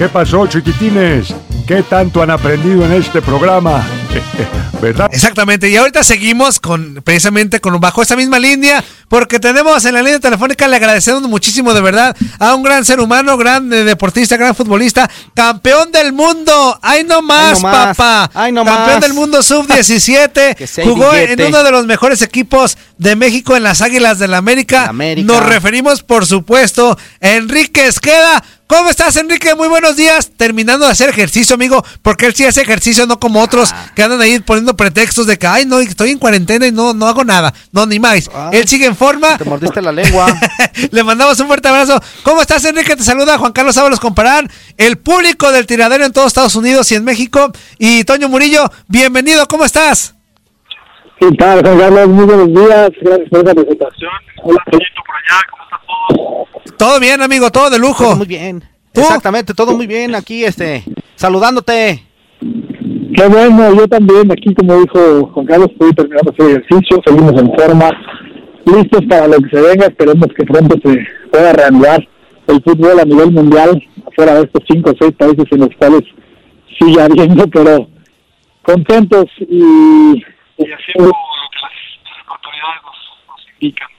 ¿Qué 0.00 0.08
pasó, 0.08 0.46
chiquitines? 0.46 1.34
¿Qué 1.66 1.82
tanto 1.82 2.22
han 2.22 2.30
aprendido 2.30 2.86
en 2.86 2.92
este 2.92 3.20
programa? 3.20 3.84
¿Verdad? 4.80 5.10
Exactamente, 5.12 5.68
y 5.68 5.76
ahorita 5.76 6.02
seguimos 6.02 6.60
con 6.60 7.02
precisamente 7.04 7.60
con 7.60 7.78
bajo 7.80 8.02
esta 8.02 8.16
misma 8.16 8.38
línea, 8.38 8.82
porque 9.08 9.38
tenemos 9.38 9.84
en 9.84 9.94
la 9.94 10.02
línea 10.02 10.20
telefónica, 10.20 10.66
le 10.68 10.76
agradecemos 10.76 11.22
muchísimo 11.22 11.74
de 11.74 11.80
verdad 11.80 12.16
a 12.38 12.54
un 12.54 12.62
gran 12.62 12.84
ser 12.84 13.00
humano, 13.00 13.36
gran 13.36 13.72
eh, 13.72 13.84
deportista, 13.84 14.36
gran 14.36 14.54
futbolista, 14.54 15.10
campeón 15.34 15.92
del 15.92 16.12
mundo. 16.12 16.78
¡Ay 16.82 17.04
no 17.04 17.22
más, 17.22 17.60
papá! 17.60 18.30
¡Ay 18.34 18.52
no 18.52 18.64
campeón 18.64 18.86
más! 18.94 19.00
del 19.00 19.14
mundo 19.14 19.42
sub-17. 19.42 20.84
jugó 20.84 21.12
en 21.14 21.40
uno 21.42 21.62
de 21.62 21.70
los 21.70 21.86
mejores 21.86 22.22
equipos 22.22 22.76
de 22.98 23.16
México 23.16 23.56
en 23.56 23.62
las 23.62 23.80
Águilas 23.80 24.18
del 24.18 24.34
América. 24.34 24.86
América. 24.86 25.26
Nos 25.26 25.44
referimos, 25.44 26.02
por 26.02 26.26
supuesto, 26.26 26.96
a 27.20 27.28
Enrique 27.28 27.86
Esqueda. 27.86 28.42
¿Cómo 28.66 28.88
estás, 28.88 29.16
Enrique? 29.16 29.56
Muy 29.56 29.66
buenos 29.66 29.96
días. 29.96 30.30
Terminando 30.36 30.86
de 30.86 30.92
hacer 30.92 31.08
ejercicio, 31.08 31.54
amigo, 31.54 31.84
porque 32.02 32.26
él 32.26 32.34
sí 32.36 32.44
hace 32.44 32.60
ejercicio, 32.62 33.04
no 33.04 33.18
como 33.18 33.42
otros 33.42 33.72
Ah. 33.72 33.90
que 33.96 34.02
andan 34.04 34.20
ahí 34.20 34.38
poniendo 34.38 34.69
pretextos 34.76 35.26
de 35.26 35.38
que, 35.38 35.46
ay, 35.46 35.66
no, 35.66 35.78
estoy 35.78 36.10
en 36.10 36.18
cuarentena 36.18 36.66
y 36.66 36.72
no, 36.72 36.94
no 36.94 37.06
hago 37.06 37.24
nada. 37.24 37.52
No, 37.72 37.86
ni 37.86 37.98
más. 37.98 38.30
Ah. 38.34 38.50
él 38.52 38.66
sigue 38.66 38.86
en 38.86 38.96
forma. 38.96 39.38
Te 39.38 39.44
mordiste 39.44 39.80
la 39.80 39.92
lengua. 39.92 40.26
Le 40.90 41.04
mandamos 41.04 41.38
un 41.40 41.46
fuerte 41.46 41.68
abrazo. 41.68 42.00
¿Cómo 42.22 42.40
estás, 42.40 42.64
Enrique? 42.64 42.96
Te 42.96 43.02
saluda 43.02 43.38
Juan 43.38 43.52
Carlos 43.52 43.76
Ábalos 43.76 44.00
Comparán, 44.00 44.50
el 44.76 44.98
público 44.98 45.52
del 45.52 45.66
tiradero 45.66 46.04
en 46.04 46.12
todos 46.12 46.28
Estados 46.28 46.56
Unidos 46.56 46.90
y 46.92 46.94
en 46.94 47.04
México. 47.04 47.52
Y 47.78 48.04
Toño 48.04 48.28
Murillo, 48.28 48.70
bienvenido, 48.88 49.46
¿cómo 49.46 49.64
estás? 49.64 50.14
¿Qué 51.18 51.30
tal, 51.32 51.60
Juan 51.62 51.78
Carlos? 51.78 52.08
Muy 52.08 52.24
buenos 52.24 52.48
días. 52.48 52.90
Gracias 53.00 53.28
por 53.28 53.40
esa 53.40 53.54
presentación. 53.54 54.10
Hola, 54.42 54.62
Toñito, 54.70 55.02
por 55.06 55.16
allá. 55.16 55.40
¿Cómo 55.50 55.62
está 55.64 56.66
todo? 56.66 56.76
Todo 56.76 57.00
bien, 57.00 57.22
amigo, 57.22 57.50
todo 57.50 57.70
de 57.70 57.78
lujo. 57.78 58.04
Todo 58.04 58.16
muy 58.16 58.26
bien. 58.26 58.64
¿Tú? 58.92 59.02
Exactamente, 59.02 59.54
todo 59.54 59.76
muy 59.76 59.86
bien 59.86 60.14
aquí, 60.14 60.44
este, 60.44 60.84
saludándote. 61.14 62.04
Qué 63.20 63.28
bueno, 63.28 63.74
yo 63.74 63.86
también. 63.86 64.32
Aquí, 64.32 64.54
como 64.54 64.80
dijo 64.80 65.26
Juan 65.34 65.44
Carlos, 65.44 65.68
estoy 65.72 65.92
terminando 65.92 66.30
hacer 66.30 66.52
ejercicio. 66.52 67.02
Seguimos 67.04 67.38
en 67.38 67.52
forma. 67.54 67.90
Listos 68.64 69.04
para 69.10 69.28
lo 69.28 69.36
que 69.40 69.50
se 69.50 69.60
venga. 69.60 69.88
Esperemos 69.88 70.28
que 70.34 70.46
pronto 70.46 70.78
se 70.82 71.06
pueda 71.30 71.52
reanudar 71.52 72.08
el 72.46 72.62
fútbol 72.62 72.98
a 72.98 73.04
nivel 73.04 73.30
mundial, 73.30 73.78
fuera 74.16 74.36
de 74.36 74.44
estos 74.44 74.64
cinco 74.66 74.92
o 74.92 74.94
seis 74.98 75.12
países 75.18 75.44
en 75.50 75.60
los 75.60 75.68
cuales 75.76 76.00
sigue 76.78 76.98
habiendo, 76.98 77.46
pero 77.48 77.90
contentos 78.62 79.26
y, 79.40 80.24
haciendo 80.56 81.08
lo 81.08 81.50
que 81.52 81.60
las 81.60 82.26
autoridades 82.26 82.80
nos, 82.86 82.96
nos 83.28 83.46
indican. 83.60 83.89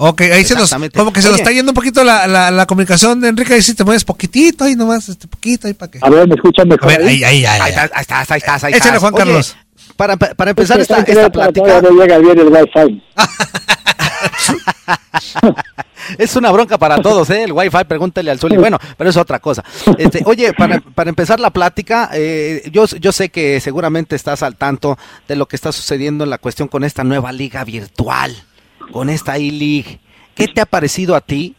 Ok, 0.00 0.20
ahí 0.20 0.44
se 0.44 0.54
nos, 0.54 0.72
como 0.94 1.12
que 1.12 1.20
se 1.20 1.26
nos 1.26 1.34
Oye. 1.34 1.42
está 1.42 1.52
yendo 1.52 1.72
un 1.72 1.74
poquito 1.74 2.04
la, 2.04 2.28
la, 2.28 2.52
la 2.52 2.66
comunicación 2.66 3.20
de 3.20 3.30
Enrique. 3.30 3.54
Ahí 3.54 3.62
si 3.62 3.74
te 3.74 3.82
mueves 3.82 4.04
poquitito, 4.04 4.62
ahí 4.62 4.76
nomás, 4.76 5.08
este 5.08 5.26
poquito, 5.26 5.66
ahí 5.66 5.74
para 5.74 5.90
que. 5.90 5.98
A 6.00 6.08
ver, 6.08 6.28
¿me 6.28 6.36
escuchan 6.36 6.70
A 6.70 6.76
mejor? 6.76 6.86
ver, 6.88 7.02
ahí, 7.02 7.24
ahí, 7.24 7.44
ahí. 7.44 7.46
Ahí 7.46 7.60
ahí. 7.60 7.70
estás, 7.70 7.90
ahí 7.92 8.00
estás, 8.02 8.30
ahí 8.30 8.38
estás. 8.38 8.64
ahí 8.64 8.72
Échale, 8.74 8.96
estás. 8.96 9.00
Juan 9.00 9.14
Oye, 9.14 9.24
Carlos. 9.24 9.56
Para, 9.96 10.16
para 10.16 10.50
empezar 10.50 10.78
esta, 10.78 10.98
Es 10.98 11.04
que 11.04 11.12
esta 11.12 11.30
plática, 11.30 11.82
No 11.82 11.90
llega 11.90 12.18
bien 12.18 12.38
el 12.38 12.46
Wi-Fi. 12.46 13.02
es 16.18 16.36
una 16.36 16.50
bronca 16.50 16.78
para 16.78 17.00
todos, 17.02 17.28
¿eh? 17.30 17.44
El 17.44 17.52
Wi-Fi, 17.52 17.84
pregúntale 17.88 18.30
al 18.30 18.38
Zuli. 18.38 18.56
Bueno, 18.56 18.78
pero 18.96 19.10
es 19.10 19.16
otra 19.16 19.38
cosa. 19.40 19.64
Este, 19.98 20.22
oye, 20.24 20.52
para, 20.52 20.80
para 20.80 21.10
empezar 21.10 21.40
la 21.40 21.50
plática, 21.50 22.10
eh, 22.12 22.68
yo, 22.72 22.86
yo 22.86 23.12
sé 23.12 23.28
que 23.30 23.60
seguramente 23.60 24.16
estás 24.16 24.42
al 24.42 24.56
tanto 24.56 24.98
de 25.26 25.36
lo 25.36 25.46
que 25.46 25.56
está 25.56 25.72
sucediendo 25.72 26.24
en 26.24 26.30
la 26.30 26.38
cuestión 26.38 26.68
con 26.68 26.84
esta 26.84 27.04
nueva 27.04 27.32
liga 27.32 27.64
virtual, 27.64 28.34
con 28.92 29.10
esta 29.10 29.36
E-League. 29.36 30.00
¿Qué 30.34 30.48
te 30.48 30.60
ha 30.60 30.66
parecido 30.66 31.14
a 31.14 31.20
ti? 31.20 31.54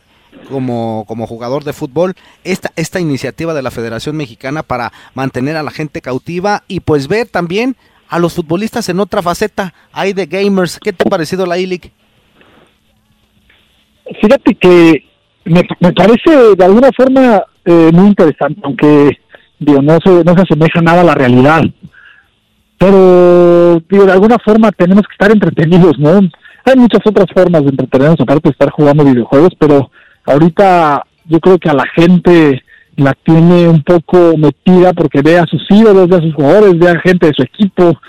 Como, 0.50 1.06
como 1.08 1.28
jugador 1.28 1.64
de 1.64 1.74
fútbol, 1.74 2.14
esta, 2.44 2.72
esta 2.76 3.00
iniciativa 3.00 3.54
de 3.54 3.62
la 3.62 3.72
Federación 3.72 4.16
Mexicana 4.16 4.64
para 4.64 4.92
mantener 5.14 5.58
a 5.58 5.64
la 5.64 5.72
gente 5.72 6.02
cautiva 6.02 6.64
y 6.68 6.80
pues 6.80 7.08
ver 7.08 7.28
también 7.28 7.76
a 8.08 8.20
los 8.20 8.34
futbolistas 8.34 8.90
en 8.90 9.00
otra 9.00 9.22
faceta, 9.22 9.74
hay 9.92 10.14
de 10.14 10.28
gamers, 10.28 10.80
¿qué 10.80 10.94
te 10.94 11.04
ha 11.06 11.10
parecido 11.10 11.46
la 11.46 11.58
E-League? 11.58 11.92
Fíjate 14.22 14.56
que 14.56 15.04
me, 15.46 15.64
me 15.80 15.94
parece 15.94 16.56
de 16.56 16.66
alguna 16.66 16.90
forma 16.96 17.44
eh, 17.66 17.92
muy 17.94 18.08
interesante, 18.08 18.62
aunque 18.64 19.20
digo 19.60 19.82
no 19.82 20.00
se, 20.04 20.24
no 20.24 20.34
se 20.34 20.42
asemeja 20.42 20.82
nada 20.82 21.02
a 21.02 21.06
la 21.06 21.16
realidad. 21.16 21.64
Pero 22.78 23.82
digo, 23.90 24.06
de 24.06 24.12
alguna 24.12 24.38
forma 24.44 24.72
tenemos 24.72 25.04
que 25.04 25.12
estar 25.12 25.32
entretenidos, 25.32 26.00
¿no? 26.00 26.22
Hay 26.70 26.76
muchas 26.76 27.02
otras 27.04 27.26
formas 27.34 27.64
de 27.64 27.70
entretenernos 27.70 28.20
aparte 28.20 28.50
de 28.50 28.52
estar 28.52 28.70
jugando 28.70 29.04
videojuegos, 29.04 29.50
pero 29.58 29.90
ahorita 30.24 31.04
yo 31.26 31.40
creo 31.40 31.58
que 31.58 31.68
a 31.68 31.74
la 31.74 31.86
gente 31.96 32.62
la 32.96 33.16
tiene 33.24 33.68
un 33.68 33.82
poco 33.82 34.38
metida 34.38 34.94
porque 34.94 35.24
ve 35.24 35.40
a 35.40 35.48
sus 35.48 35.66
ídolos, 35.68 36.08
ve 36.08 36.18
a 36.18 36.22
sus 36.22 36.36
jugadores, 36.36 36.78
ve 36.78 36.90
a 36.90 37.00
gente 37.00 37.26
de 37.26 37.34
su 37.34 37.42
equipo 37.42 38.00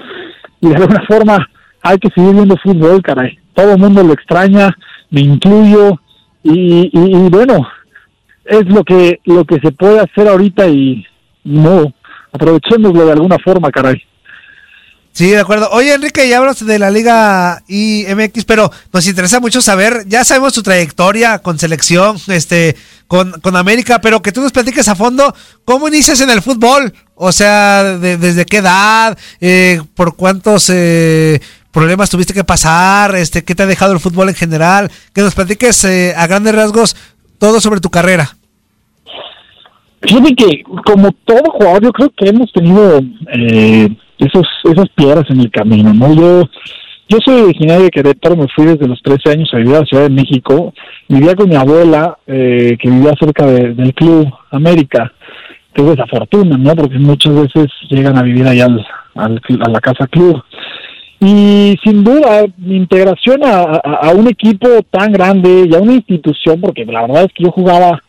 y 0.61 0.69
de 0.69 0.77
alguna 0.77 1.03
forma 1.09 1.49
hay 1.81 1.97
que 1.97 2.11
seguir 2.15 2.35
viendo 2.35 2.55
fútbol, 2.59 3.01
caray. 3.01 3.39
Todo 3.55 3.73
el 3.73 3.79
mundo 3.79 4.03
lo 4.03 4.13
extraña, 4.13 4.77
me 5.09 5.23
incluyo 5.23 5.99
y, 6.43 6.91
bueno, 7.31 7.67
es 8.45 8.67
lo 8.67 8.85
que 8.85 9.21
lo 9.25 9.47
que 9.47 9.59
se 9.61 9.73
puede 9.73 10.01
hacer 10.01 10.29
ahorita 10.29 10.69
y 10.69 11.07
no, 11.45 11.95
aprovechémoslo 12.31 13.07
de 13.07 13.13
alguna 13.13 13.39
forma, 13.43 13.71
caray. 13.71 14.03
Sí, 15.13 15.29
de 15.31 15.41
acuerdo. 15.41 15.69
Oye, 15.73 15.93
Enrique, 15.95 16.29
ya 16.29 16.39
hablas 16.39 16.65
de 16.65 16.79
la 16.79 16.91
Liga 16.91 17.63
IMX, 17.69 18.45
pero 18.45 18.71
nos 18.93 19.07
interesa 19.07 19.41
mucho 19.41 19.61
saber, 19.61 20.05
ya 20.07 20.25
sabemos 20.25 20.53
tu 20.55 20.63
trayectoria 20.63 21.41
con 21.41 21.59
selección, 21.59 22.17
este, 22.29 22.77
con, 23.09 23.33
con 23.41 23.57
América, 23.57 24.01
pero 24.01 24.23
que 24.23 24.31
tú 24.33 24.41
nos 24.41 24.53
platiques 24.53 24.87
a 24.89 24.95
fondo 24.95 25.35
cómo 25.65 25.89
inicias 25.89 26.21
en 26.21 26.31
el 26.31 26.41
fútbol. 26.43 26.95
O 27.17 27.33
sea, 27.33 27.99
de- 27.99 28.17
desde 28.17 28.47
qué 28.47 28.59
edad, 28.59 29.19
eh, 29.41 29.83
por 29.95 30.15
cuántos 30.17 30.71
eh, 30.73 31.41
problemas 31.73 32.09
tuviste 32.09 32.33
que 32.33 32.45
pasar, 32.45 33.15
este, 33.17 33.45
qué 33.45 33.55
te 33.55 33.65
ha 33.65 33.67
dejado 33.67 33.93
el 33.93 34.01
fútbol 34.01 34.29
en 34.31 34.35
general, 34.37 34.91
que 35.13 35.21
nos 35.23 35.35
platiques 35.35 35.85
eh, 35.85 36.15
a 36.17 36.27
grandes 36.29 36.55
rasgos 36.55 36.97
todo 37.39 37.61
sobre 37.61 37.81
tu 37.81 37.91
carrera. 37.91 38.37
Fíjate 40.03 40.35
que 40.35 40.63
como 40.87 41.13
todo 41.27 41.43
jugador 41.53 41.83
yo 41.83 41.93
creo 41.93 42.13
que 42.17 42.29
hemos 42.29 42.51
tenido 42.53 43.01
eh, 43.35 43.89
esos 44.21 44.47
esas 44.65 44.89
piedras 44.91 45.25
en 45.31 45.41
el 45.41 45.51
camino, 45.51 45.93
¿no? 45.95 46.15
Yo 46.15 46.49
yo 47.09 47.19
soy 47.25 47.41
originario 47.41 47.85
de 47.85 47.91
Querétaro, 47.91 48.37
me 48.37 48.47
fui 48.55 48.67
desde 48.67 48.87
los 48.87 49.03
13 49.03 49.31
años 49.31 49.51
a 49.53 49.57
vivir 49.57 49.75
a 49.75 49.81
la 49.81 49.85
Ciudad 49.87 50.05
de 50.05 50.11
México, 50.11 50.73
vivía 51.09 51.35
con 51.35 51.49
mi 51.49 51.57
abuela 51.57 52.17
eh, 52.27 52.77
que 52.81 52.89
vivía 52.89 53.13
cerca 53.19 53.47
de- 53.47 53.75
del 53.75 53.93
Club 53.95 54.33
América, 54.53 55.13
que 55.75 55.83
es 55.83 55.89
desafortuna, 55.89 56.57
¿no? 56.57 56.77
Porque 56.77 56.99
muchas 56.99 57.35
veces 57.35 57.67
llegan 57.89 58.17
a 58.17 58.23
vivir 58.23 58.47
allá 58.47 58.67
al, 58.67 58.87
al 59.17 59.41
a 59.61 59.69
la 59.71 59.81
casa 59.81 60.07
club. 60.07 60.41
Y 61.19 61.77
sin 61.85 62.03
duda, 62.05 62.45
mi 62.57 62.77
integración 62.77 63.45
a, 63.45 63.61
a- 63.63 64.09
a 64.09 64.11
un 64.15 64.29
equipo 64.29 64.69
tan 64.91 65.13
grande 65.13 65.67
y 65.69 65.75
a 65.75 65.79
una 65.81 65.95
institución, 65.95 66.61
porque 66.61 66.85
la 66.87 67.03
verdad 67.03 67.25
es 67.25 67.33
que 67.35 67.43
yo 67.45 67.51
jugaba 67.51 68.01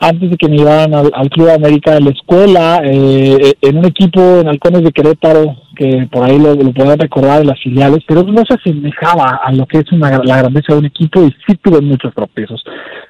antes 0.00 0.30
de 0.30 0.36
que 0.36 0.48
me 0.48 0.58
llevaran 0.58 0.94
al, 0.94 1.10
Club 1.30 1.48
América 1.50 1.94
de 1.94 2.00
la 2.00 2.10
escuela, 2.10 2.80
eh, 2.84 3.54
en 3.60 3.78
un 3.78 3.84
equipo 3.84 4.20
en 4.40 4.48
Halcones 4.48 4.82
de 4.84 4.92
Querétaro, 4.92 5.56
que 5.74 6.08
por 6.10 6.24
ahí 6.24 6.38
lo, 6.38 6.54
lo 6.54 6.72
podrán 6.72 6.98
recordar 6.98 7.40
de 7.40 7.46
las 7.46 7.60
filiales, 7.60 8.00
pero 8.06 8.22
no 8.22 8.42
se 8.48 8.54
asemejaba 8.54 9.40
a 9.44 9.52
lo 9.52 9.66
que 9.66 9.78
es 9.78 9.90
una, 9.92 10.10
la 10.22 10.38
grandeza 10.38 10.72
de 10.72 10.78
un 10.78 10.84
equipo 10.86 11.22
y 11.24 11.34
sí 11.46 11.56
tuve 11.62 11.80
muchos 11.80 12.14
tropiezos. 12.14 12.62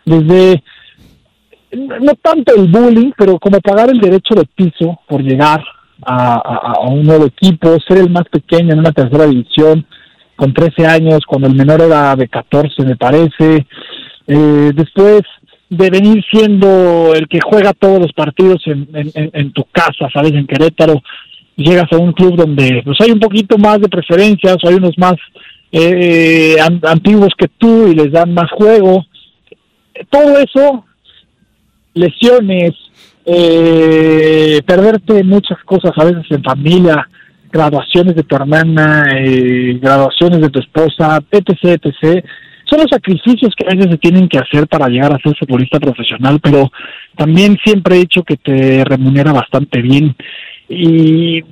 Desde, 0.05 0.63
no 1.73 2.15
tanto 2.23 2.55
el 2.57 2.69
bullying, 2.69 3.13
pero 3.17 3.39
como 3.39 3.61
pagar 3.61 3.91
el 3.91 4.01
derecho 4.01 4.35
de 4.35 4.47
piso 4.55 4.99
por 5.07 5.23
llegar 5.23 5.63
a, 6.03 6.35
a- 6.37 6.73
a 6.77 6.89
un 6.89 7.03
nuevo 7.03 7.27
equipo, 7.27 7.77
ser 7.87 7.99
el 7.99 8.11
más 8.11 8.25
pequeño 8.31 8.73
en 8.73 8.79
una 8.79 8.93
tercera 8.93 9.27
división, 9.27 9.85
con 10.37 10.55
13 10.55 10.87
años, 10.87 11.21
cuando 11.27 11.49
el 11.49 11.55
menor 11.57 11.83
era 11.83 12.15
de 12.17 12.29
14, 12.29 12.85
me 12.85 12.97
parece. 12.97 13.67
Eh, 14.27 14.73
después 14.75 15.23
de 15.71 15.91
venir 15.91 16.25
siendo 16.31 17.13
el 17.15 17.29
que 17.29 17.41
juega 17.45 17.73
todos 17.73 18.01
los 18.01 18.13
partidos 18.13 18.63
en, 18.67 18.89
en, 18.95 19.53
tu 19.53 19.65
casa, 19.71 20.09
¿sabes? 20.13 20.33
En 20.33 20.47
Querétaro, 20.47 21.03
llegas 21.57 21.93
a 21.93 21.99
un 21.99 22.13
club 22.13 22.37
donde 22.37 22.83
pues 22.85 22.99
hay 23.01 23.11
un 23.11 23.21
poquito 23.21 23.59
más 23.59 23.81
de 23.81 23.89
preferencias, 23.89 24.57
hay 24.67 24.75
unos 24.75 24.97
más 24.97 25.15
eh, 25.73 26.57
an- 26.61 26.81
antiguos 26.85 27.33
que 27.37 27.49
tú 27.59 27.89
y 27.89 27.95
les 27.95 28.11
dan 28.13 28.33
más 28.33 28.51
juego. 28.53 29.05
Todo 30.11 30.39
eso, 30.39 30.85
lesiones, 31.95 32.73
eh, 33.27 34.63
perderte 34.65 35.23
muchas 35.25 35.59
cosas 35.65 35.93
a 35.97 36.05
veces 36.05 36.25
en 36.31 36.43
familia, 36.43 37.09
graduaciones 37.51 38.15
de 38.15 38.23
tu 38.23 38.37
hermana, 38.37 39.05
eh, 39.17 39.79
graduaciones 39.81 40.41
de 40.41 40.51
tu 40.51 40.61
esposa, 40.61 41.21
etc., 41.31 41.79
etc. 41.83 42.25
Son 42.69 42.81
los 42.81 42.91
sacrificios 42.91 43.55
que 43.57 43.67
a 43.67 43.75
veces 43.75 43.91
se 43.91 43.99
tienen 43.99 44.29
que 44.29 44.39
hacer 44.39 44.67
para 44.69 44.89
llegar 44.89 45.13
a 45.13 45.19
ser 45.19 45.37
futbolista 45.39 45.81
profesional, 45.81 46.39
pero 46.41 46.71
también 47.17 47.57
siempre 47.65 47.97
he 47.97 48.01
dicho 48.01 48.23
que 48.23 48.37
te 48.37 48.85
remunera 48.85 49.33
bastante 49.33 49.81
bien. 49.81 50.15
Y 50.69 51.43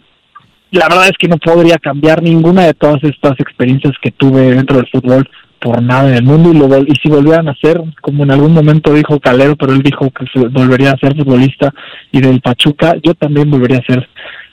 la 0.71 0.89
verdad 0.89 1.09
es 1.09 1.17
que 1.19 1.29
no 1.29 1.39
podría 1.39 1.79
cambiar 1.79 2.23
ninguna 2.23 2.67
de 2.67 2.75
todas 2.75 3.03
estas 3.05 3.39
experiencias 3.41 3.95
que 4.03 4.11
tuve 4.11 4.55
dentro 4.55 4.77
del 4.77 4.89
fútbol 4.89 5.29
por 5.61 5.83
nada 5.83 6.11
en 6.11 6.17
el 6.17 6.23
mundo 6.23 6.51
y, 6.53 6.55
lo, 6.55 6.79
y 6.83 6.95
si 7.03 7.09
volvieran 7.09 7.49
a 7.49 7.55
ser, 7.55 7.83
como 8.03 8.25
en 8.25 8.31
algún 8.31 8.53
momento 8.53 8.93
dijo 8.93 9.19
Calero, 9.19 9.57
pero 9.57 9.73
él 9.73 9.83
dijo 9.83 10.11
que 10.11 10.27
volvería 10.51 10.93
a 10.93 10.99
ser 10.99 11.17
futbolista 11.17 11.73
y 12.13 12.21
del 12.21 12.41
Pachuca, 12.41 12.95
yo 13.03 13.15
también 13.15 13.51
volvería 13.51 13.79
a 13.79 13.93
ser 13.93 14.07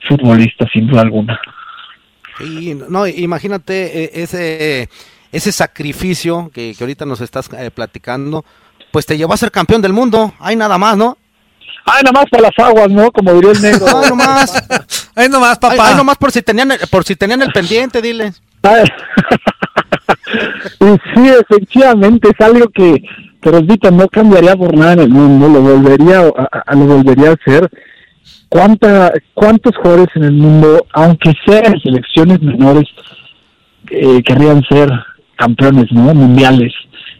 futbolista 0.08 0.66
sin 0.72 0.88
duda 0.88 1.02
alguna. 1.02 1.40
Y 2.40 2.74
no, 2.74 3.06
imagínate 3.06 4.06
eh, 4.06 4.12
ese 4.14 4.90
ese 5.34 5.52
sacrificio 5.52 6.50
que, 6.54 6.74
que 6.78 6.84
ahorita 6.84 7.06
nos 7.06 7.20
estás 7.20 7.50
eh, 7.58 7.72
platicando, 7.72 8.46
pues 8.92 9.06
te 9.06 9.18
llevó 9.18 9.34
a 9.34 9.38
ser 9.38 9.52
campeón 9.52 9.82
del 9.82 9.92
mundo. 9.92 10.34
Hay 10.40 10.56
nada 10.56 10.78
más, 10.78 10.96
¿no? 10.96 11.18
Ay, 11.86 12.04
nada 12.04 12.14
más 12.14 12.26
para 12.30 12.44
las 12.44 12.60
aguas, 12.60 12.90
¿no? 12.90 13.12
Como 13.12 13.34
diría 13.34 13.52
el 13.52 13.62
negro. 13.62 13.86
Ay, 13.88 14.10
nomás. 14.10 14.54
Ay, 15.16 15.30
nomás, 15.30 15.58
papá. 15.58 15.90
Ay, 15.90 15.96
nomás 15.96 16.18
por 16.18 16.32
si 16.32 16.42
tenían, 16.42 16.72
por 16.90 17.04
si 17.04 17.16
tenían 17.16 17.42
el 17.42 17.52
pendiente, 17.52 18.02
dile. 18.02 18.32
y 20.80 20.86
sí, 20.86 21.30
efectivamente, 21.42 22.30
es 22.30 22.46
algo 22.46 22.70
que, 22.70 23.04
que 23.42 23.52
repito, 23.52 23.92
no 23.92 24.08
cambiaría 24.08 24.56
por 24.56 24.78
nada 24.78 24.94
en 24.94 25.00
el 25.00 25.10
mundo, 25.10 25.50
lo 25.50 25.62
volvería 25.62 26.32
a, 26.66 26.76
lo 26.76 26.86
volvería 26.86 27.32
a 27.32 27.34
hacer. 27.34 27.70
¿Cuánta, 28.48 29.12
¿Cuántos 29.34 29.76
jugadores 29.76 30.16
en 30.16 30.24
el 30.26 30.34
mundo, 30.34 30.86
aunque 30.94 31.34
sean 31.46 31.80
selecciones 31.82 32.40
menores, 32.42 32.86
eh, 33.90 34.22
querrían 34.24 34.64
ser 34.70 34.90
campeones 35.44 35.92
¿no? 35.92 36.14
mundiales? 36.14 36.74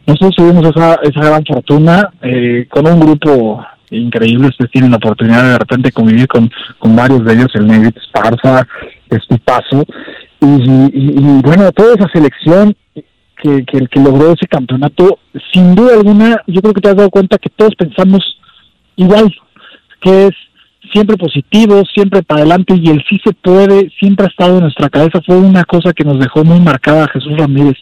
Nosotros 0.06 0.36
tuvimos 0.36 0.66
esa, 0.66 0.96
esa 1.04 1.20
gran 1.20 1.46
fortuna 1.46 2.10
eh, 2.22 2.66
con 2.70 2.88
un 2.88 3.00
grupo 3.00 3.66
increíble. 3.90 4.48
Ustedes 4.48 4.72
tienen 4.72 4.92
la 4.92 4.98
oportunidad 4.98 5.44
de 5.44 5.50
de 5.50 5.60
repente 5.60 5.92
convivir 5.92 6.28
con, 6.28 6.50
con 6.80 6.96
varios 6.96 7.24
de 7.24 7.34
ellos, 7.34 7.48
el 7.56 7.68
Negrito 7.68 8.00
Esparza, 8.00 8.68
Estupazo. 9.10 9.86
Y, 10.42 10.46
y, 10.46 10.90
y, 10.94 11.42
bueno, 11.42 11.72
toda 11.72 11.96
esa 11.96 12.10
selección 12.10 12.76
que, 12.94 13.64
que, 13.66 13.88
que 13.88 14.00
logró 14.00 14.34
ese 14.34 14.48
campeonato, 14.48 15.20
sin 15.54 15.76
duda 15.76 15.94
alguna, 15.94 16.42
yo 16.48 16.62
creo 16.62 16.74
que 16.74 16.82
te 16.82 16.90
has 16.90 16.98
dado 16.98 17.10
cuenta 17.10 17.38
que 17.38 17.50
todos 17.50 17.76
pensamos 17.76 18.22
igual, 18.98 19.34
que 20.02 20.28
es 20.28 20.34
siempre 20.92 21.16
positivo, 21.16 21.82
siempre 21.94 22.24
para 22.24 22.42
adelante 22.42 22.76
y 22.76 22.90
el 22.90 23.04
sí 23.10 23.20
se 23.24 23.32
puede, 23.34 23.90
siempre 24.00 24.26
ha 24.26 24.30
estado 24.30 24.58
en 24.58 24.64
nuestra 24.64 24.90
cabeza, 24.90 25.22
fue 25.26 25.38
una 25.38 25.64
cosa 25.64 25.94
que 25.94 26.04
nos 26.04 26.20
dejó 26.20 26.44
muy 26.44 26.60
marcada 26.60 27.08
Jesús 27.08 27.38
Ramírez 27.38 27.78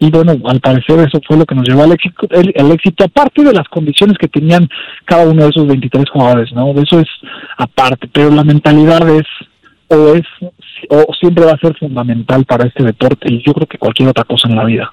y 0.00 0.10
bueno, 0.10 0.32
al 0.44 0.60
parecer 0.60 1.00
eso 1.00 1.20
fue 1.26 1.36
lo 1.36 1.44
que 1.44 1.54
nos 1.54 1.68
llevó 1.68 1.82
al 1.82 1.92
éxito, 1.92 2.28
el, 2.30 2.70
éxito, 2.70 3.04
aparte 3.04 3.42
de 3.42 3.52
las 3.52 3.68
condiciones 3.68 4.16
que 4.18 4.28
tenían 4.28 4.68
cada 5.04 5.26
uno 5.28 5.42
de 5.42 5.50
esos 5.50 5.66
23 5.66 6.08
jugadores, 6.10 6.52
¿no? 6.52 6.72
De 6.72 6.82
eso 6.82 7.00
es 7.00 7.08
aparte, 7.56 8.08
pero 8.12 8.30
la 8.30 8.44
mentalidad 8.44 9.08
es 9.08 9.26
o 9.88 10.14
es 10.14 10.24
o 10.90 11.12
siempre 11.18 11.44
va 11.44 11.52
a 11.52 11.58
ser 11.58 11.76
fundamental 11.76 12.44
para 12.44 12.66
este 12.66 12.84
deporte 12.84 13.32
y 13.32 13.42
yo 13.44 13.52
creo 13.54 13.66
que 13.66 13.78
cualquier 13.78 14.10
otra 14.10 14.24
cosa 14.24 14.48
en 14.48 14.56
la 14.56 14.64
vida. 14.64 14.92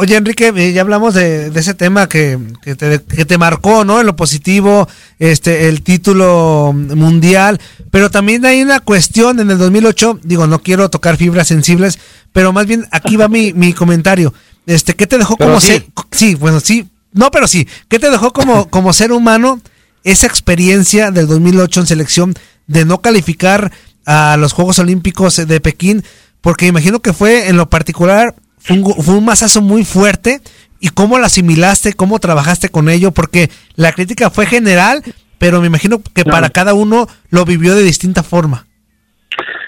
Oye, 0.00 0.16
Enrique, 0.16 0.50
eh, 0.56 0.72
ya 0.72 0.80
hablamos 0.80 1.12
de, 1.12 1.52
ese 1.54 1.74
tema 1.74 2.08
que, 2.08 2.38
que, 2.62 2.74
te, 2.74 3.02
que, 3.02 3.26
te, 3.26 3.36
marcó, 3.36 3.84
¿no? 3.84 4.00
En 4.00 4.06
lo 4.06 4.16
positivo, 4.16 4.88
este, 5.18 5.68
el 5.68 5.82
título 5.82 6.72
mundial, 6.72 7.60
pero 7.90 8.10
también 8.10 8.46
hay 8.46 8.62
una 8.62 8.80
cuestión 8.80 9.40
en 9.40 9.50
el 9.50 9.58
2008, 9.58 10.20
digo, 10.22 10.46
no 10.46 10.60
quiero 10.60 10.88
tocar 10.88 11.18
fibras 11.18 11.48
sensibles, 11.48 11.98
pero 12.32 12.50
más 12.50 12.64
bien 12.64 12.88
aquí 12.92 13.16
va 13.16 13.28
mi, 13.28 13.52
mi 13.52 13.74
comentario. 13.74 14.32
Este, 14.64 14.94
¿qué 14.94 15.06
te 15.06 15.18
dejó 15.18 15.36
como 15.36 15.60
ser? 15.60 15.84
Sí, 16.12 16.34
bueno, 16.34 16.60
sí, 16.60 16.88
no, 17.12 17.30
pero 17.30 17.46
sí. 17.46 17.68
¿Qué 17.88 17.98
te 17.98 18.08
dejó 18.08 18.32
como, 18.32 18.70
como 18.70 18.94
ser 18.94 19.12
humano 19.12 19.60
esa 20.02 20.26
experiencia 20.26 21.10
del 21.10 21.26
2008 21.26 21.80
en 21.80 21.86
selección 21.86 22.34
de 22.66 22.86
no 22.86 23.02
calificar 23.02 23.70
a 24.06 24.38
los 24.38 24.54
Juegos 24.54 24.78
Olímpicos 24.78 25.36
de 25.46 25.60
Pekín? 25.60 26.04
Porque 26.40 26.66
imagino 26.66 27.00
que 27.00 27.12
fue 27.12 27.50
en 27.50 27.58
lo 27.58 27.68
particular 27.68 28.34
fue 28.60 28.78
un, 28.78 28.84
fue 28.84 29.14
un 29.16 29.24
masazo 29.24 29.60
muy 29.60 29.84
fuerte. 29.84 30.40
¿Y 30.78 30.88
cómo 30.88 31.18
lo 31.18 31.26
asimilaste? 31.26 31.92
¿Cómo 31.92 32.18
trabajaste 32.18 32.70
con 32.70 32.88
ello? 32.88 33.10
Porque 33.10 33.50
la 33.74 33.92
crítica 33.92 34.30
fue 34.30 34.46
general, 34.46 35.02
pero 35.38 35.60
me 35.60 35.66
imagino 35.66 36.00
que 36.14 36.24
para 36.24 36.48
cada 36.48 36.72
uno 36.72 37.06
lo 37.28 37.44
vivió 37.44 37.74
de 37.74 37.82
distinta 37.82 38.22
forma. 38.22 38.66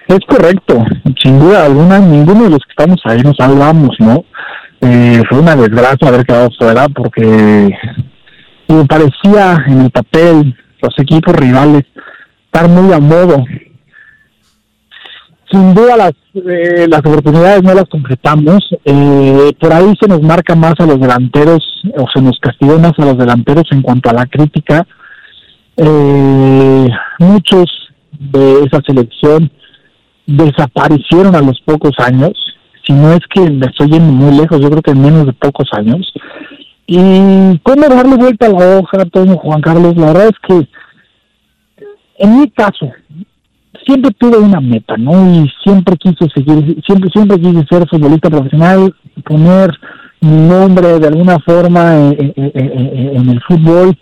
Es 0.09 0.21
correcto, 0.27 0.85
sin 1.23 1.39
duda 1.39 1.65
alguna, 1.65 1.99
ninguno 1.99 2.45
de 2.45 2.51
los 2.51 2.59
que 2.61 2.71
estamos 2.71 3.01
ahí 3.05 3.23
nos 3.23 3.37
salvamos, 3.37 3.97
¿no? 3.99 4.25
Eh, 4.81 5.23
fue 5.29 5.39
una 5.39 5.55
desgracia 5.55 6.09
haber 6.09 6.27
quedado 6.27 6.51
fuera 6.59 6.89
porque 6.89 7.71
me 8.69 8.85
parecía 8.87 9.63
en 9.67 9.83
el 9.83 9.91
papel 9.91 10.57
los 10.81 10.99
equipos 10.99 11.35
rivales 11.37 11.85
estar 12.47 12.69
muy 12.69 12.93
a 12.93 12.99
modo 12.99 13.45
sin 15.53 15.75
duda 15.75 15.97
las, 15.97 16.13
eh, 16.35 16.87
las 16.89 17.01
oportunidades 17.01 17.63
no 17.63 17.75
las 17.75 17.89
completamos. 17.89 18.59
Eh, 18.85 19.53
por 19.61 19.73
ahí 19.73 19.93
se 20.01 20.09
nos 20.09 20.23
marca 20.23 20.55
más 20.55 20.75
a 20.79 20.87
los 20.87 20.99
delanteros 20.99 21.63
o 21.97 22.07
se 22.13 22.23
nos 22.23 22.39
castigó 22.41 22.79
más 22.79 22.93
a 22.99 23.05
los 23.05 23.19
delanteros 23.19 23.65
en 23.71 23.83
cuanto 23.83 24.11
a 24.11 24.15
la 24.15 24.27
crítica. 24.27 24.87
Eh, 25.77 26.89
muchos 27.19 27.67
de 28.19 28.63
esa 28.65 28.81
selección 28.87 29.51
desaparecieron 30.27 31.35
a 31.37 31.43
los 31.43 31.61
pocos 31.61 31.93
años. 31.99 32.33
Si 32.87 32.93
no 32.93 33.13
es 33.13 33.21
que 33.33 33.43
me 33.51 33.67
estoy 33.67 33.91
yendo 33.91 34.13
muy 34.13 34.37
lejos, 34.37 34.61
yo 34.61 34.71
creo 34.71 34.83
que 34.83 34.91
en 34.93 35.03
menos 35.03 35.27
de 35.27 35.33
pocos 35.35 35.69
años. 35.73 36.11
Y 36.87 37.59
cómo 37.63 37.89
darle 37.89 38.17
vuelta 38.17 38.47
a 38.47 38.51
la 38.51 38.79
hoja, 38.79 39.05
todo 39.05 39.37
Juan 39.37 39.61
Carlos, 39.61 39.97
la 39.97 40.07
verdad 40.07 40.29
es 40.29 40.39
que 40.49 40.69
en 42.19 42.41
mi 42.41 42.51
caso, 42.51 42.91
siempre 43.87 44.11
tuve 44.19 44.39
una 44.39 44.61
meta, 44.61 44.97
¿no? 44.97 45.13
Y 45.33 45.51
siempre 45.63 45.97
quise 45.97 46.29
seguir, 46.35 46.83
siempre, 46.87 47.11
siempre 47.11 47.41
quise 47.41 47.65
ser 47.69 47.89
futbolista 47.89 48.31
profesional, 48.31 48.95
poner 49.25 49.71
mi 50.21 50.49
nombre 50.49 51.01
de 51.01 51.09
alguna 51.09 51.39
forma 51.41 51.97
en, 51.97 53.29
el 53.29 53.41
fútbol. 53.47 53.97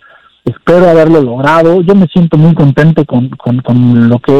Espero 0.45 0.89
haberlo 0.89 1.21
logrado. 1.21 1.81
Yo 1.81 1.95
me 1.95 2.07
siento 2.07 2.37
muy 2.37 2.53
contento 2.53 3.05
con, 3.05 3.29
con, 3.29 4.09
lo 4.09 4.19
que 4.19 4.31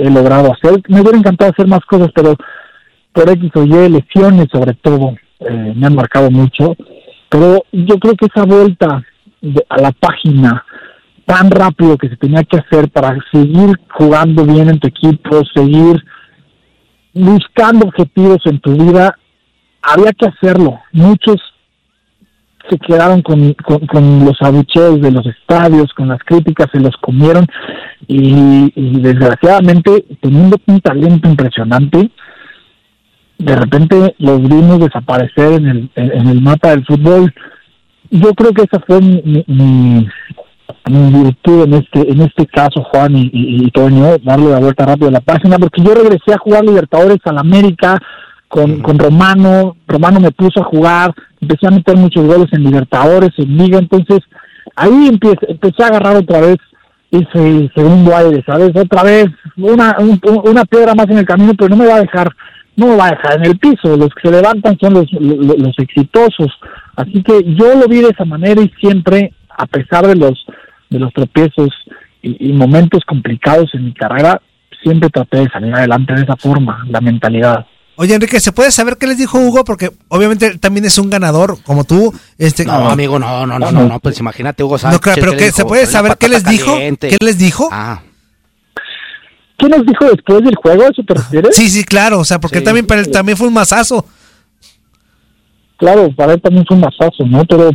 he, 0.00 0.10
logrado 0.10 0.52
hacer. 0.52 0.80
Me 0.88 1.00
hubiera 1.00 1.18
encantado 1.18 1.50
hacer 1.52 1.66
más 1.66 1.80
cosas, 1.80 2.10
pero 2.14 2.34
por 3.12 3.28
X 3.30 3.50
o 3.54 3.64
Y, 3.64 3.88
lesiones 3.88 4.46
sobre 4.52 4.74
todo, 4.74 5.14
eh, 5.40 5.72
me 5.74 5.86
han 5.86 5.94
marcado 5.94 6.30
mucho. 6.30 6.76
Pero 7.28 7.64
yo 7.72 7.98
creo 7.98 8.14
que 8.14 8.26
esa 8.26 8.44
vuelta 8.44 9.02
a 9.68 9.80
la 9.80 9.92
página, 9.92 10.64
tan 11.26 11.50
rápido 11.50 11.98
que 11.98 12.08
se 12.08 12.16
tenía 12.16 12.44
que 12.44 12.58
hacer 12.58 12.88
para 12.90 13.18
seguir 13.32 13.78
jugando 13.90 14.44
bien 14.44 14.70
en 14.70 14.78
tu 14.78 14.88
equipo, 14.88 15.42
seguir 15.54 16.02
buscando 17.12 17.86
objetivos 17.86 18.38
en 18.44 18.60
tu 18.60 18.72
vida, 18.72 19.18
había 19.82 20.12
que 20.12 20.26
hacerlo. 20.26 20.80
Muchos 20.92 21.36
se 22.70 22.78
quedaron 22.78 23.22
con, 23.22 23.54
con, 23.54 24.24
los 24.24 24.40
abucheos 24.40 25.00
de 25.00 25.10
los 25.10 25.26
estadios, 25.26 25.92
con 25.94 26.08
las 26.08 26.18
críticas, 26.24 26.68
se 26.72 26.80
los 26.80 26.96
comieron 27.00 27.46
y, 28.08 28.72
desgraciadamente, 29.00 30.04
teniendo 30.20 30.56
un 30.66 30.80
talento 30.80 31.28
impresionante, 31.28 32.10
de 33.38 33.56
repente 33.56 34.14
los 34.18 34.42
vimos 34.42 34.80
desaparecer 34.80 35.52
en 35.52 35.66
el, 35.66 35.90
en 35.96 36.28
el 36.28 36.40
mapa 36.40 36.70
del 36.70 36.84
fútbol. 36.84 37.32
Yo 38.10 38.32
creo 38.34 38.52
que 38.52 38.62
esa 38.62 38.80
fue 38.80 39.00
mi, 39.00 40.08
mi 40.90 41.24
virtud 41.24 41.64
en 41.64 41.74
este 41.74 42.10
en 42.10 42.20
este 42.22 42.46
caso 42.46 42.82
Juan 42.84 43.16
y, 43.16 43.30
y, 43.32 43.70
Toño 43.70 44.18
darle 44.22 44.50
la 44.50 44.60
vuelta 44.60 44.86
rápido 44.86 45.08
a 45.08 45.12
la 45.12 45.20
página 45.20 45.58
porque 45.58 45.82
yo 45.82 45.94
regresé 45.94 46.32
a 46.34 46.38
jugar 46.38 46.64
Libertadores 46.64 47.18
al 47.24 47.38
América 47.38 48.00
con, 48.48 48.80
con 48.82 48.98
Romano 48.98 49.76
Romano 49.86 50.20
me 50.20 50.30
puso 50.30 50.60
a 50.60 50.64
jugar 50.64 51.14
empecé 51.40 51.66
a 51.66 51.72
meter 51.72 51.96
muchos 51.96 52.24
goles 52.24 52.46
en 52.52 52.64
Libertadores 52.64 53.30
en 53.38 53.56
Liga 53.56 53.78
entonces 53.78 54.20
ahí 54.76 55.08
empecé, 55.08 55.38
empecé 55.48 55.82
a 55.82 55.88
agarrar 55.88 56.16
otra 56.16 56.40
vez 56.40 56.56
ese 57.10 57.70
segundo 57.74 58.16
aire 58.16 58.44
sabes 58.46 58.70
otra 58.76 59.02
vez 59.02 59.26
una 59.56 59.96
una 59.98 60.64
piedra 60.64 60.94
más 60.94 61.08
en 61.08 61.18
el 61.18 61.26
camino 61.26 61.52
pero 61.56 61.70
no 61.70 61.76
me 61.76 61.86
va 61.86 61.96
a 61.96 62.00
dejar 62.00 62.32
no 62.76 62.88
me 62.88 62.96
va 62.96 63.06
a 63.06 63.10
dejar 63.10 63.38
en 63.38 63.46
el 63.46 63.58
piso 63.58 63.96
los 63.96 64.10
que 64.14 64.28
se 64.28 64.30
levantan 64.30 64.76
son 64.78 64.94
los, 64.94 65.10
los, 65.12 65.58
los 65.58 65.78
exitosos. 65.78 66.52
Así 66.94 67.22
que 67.22 67.42
yo 67.54 67.74
lo 67.74 67.88
vi 67.88 68.02
de 68.02 68.10
esa 68.10 68.24
manera 68.24 68.60
y 68.62 68.70
siempre 68.78 69.32
a 69.56 69.66
pesar 69.66 70.06
de 70.06 70.16
los 70.16 70.44
de 70.90 70.98
los 70.98 71.12
tropiezos 71.12 71.70
y, 72.22 72.52
momentos 72.52 73.04
complicados 73.06 73.70
en 73.74 73.86
mi 73.86 73.94
carrera, 73.94 74.40
siempre 74.82 75.10
traté 75.10 75.38
de 75.38 75.48
salir 75.48 75.74
adelante 75.74 76.14
de 76.14 76.22
esa 76.22 76.36
forma, 76.36 76.84
la 76.88 77.00
mentalidad. 77.00 77.66
Oye, 77.96 78.14
Enrique, 78.14 78.40
¿se 78.40 78.52
puede 78.52 78.70
saber 78.72 78.98
qué 78.98 79.06
les 79.06 79.16
dijo 79.16 79.38
Hugo? 79.38 79.64
Porque 79.64 79.90
obviamente 80.08 80.58
también 80.58 80.84
es 80.84 80.98
un 80.98 81.08
ganador 81.08 81.56
como 81.62 81.84
tú. 81.84 82.12
Este, 82.36 82.64
no, 82.64 82.90
amigo, 82.90 83.18
no, 83.18 83.46
no, 83.46 83.58
no, 83.58 83.72
no, 83.72 83.88
no, 83.88 84.00
pues 84.00 84.18
imagínate 84.20 84.62
Hugo 84.62 84.76
Sánchez. 84.76 85.00
No, 85.06 85.14
pero 85.14 85.32
que, 85.32 85.50
¿se 85.50 85.64
puede 85.64 85.86
saber 85.86 86.16
qué 86.18 86.28
les 86.28 86.44
dijo? 86.44 86.76
¿Qué 86.76 87.16
les 87.20 87.38
dijo? 87.38 87.68
Ah. 87.72 88.02
¿Qué 89.56 89.68
nos 89.68 89.86
dijo 89.86 90.04
después 90.04 90.44
del 90.44 90.54
juego? 90.56 90.82
¿Eso 90.82 91.02
te 91.06 91.14
refieres? 91.14 91.56
Sí, 91.56 91.70
sí, 91.70 91.84
claro, 91.84 92.18
o 92.18 92.24
sea, 92.24 92.38
porque 92.38 92.60
también 92.60 92.86
para 92.86 93.00
él 93.00 93.10
también 93.10 93.38
fue 93.38 93.48
un 93.48 93.54
masazo. 93.54 94.04
Claro, 95.78 96.10
para 96.14 96.34
él 96.34 96.42
también 96.42 96.66
fue 96.66 96.76
un 96.76 96.82
masazo, 96.82 97.24
¿no? 97.24 97.44
Pero 97.46 97.70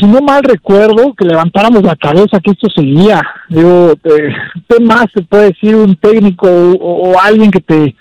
si 0.00 0.06
no 0.06 0.20
mal 0.20 0.42
recuerdo, 0.42 1.14
que 1.14 1.24
levantáramos 1.24 1.82
la 1.82 1.96
cabeza 1.96 2.40
que 2.40 2.50
esto 2.52 2.68
seguía. 2.74 3.20
Digo, 3.48 3.92
eh, 4.04 4.32
¿qué 4.68 4.80
más 4.84 5.06
se 5.14 5.22
puede 5.22 5.48
decir 5.48 5.74
un 5.76 5.96
técnico 5.96 6.48
o, 6.80 7.14
alguien 7.20 7.50
que 7.50 7.60
te 7.60 7.96